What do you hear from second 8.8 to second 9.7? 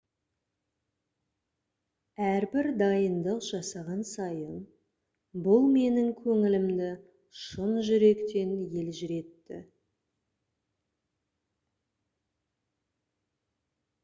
елжіретті